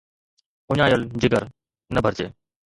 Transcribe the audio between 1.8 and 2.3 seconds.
نه ڀرجي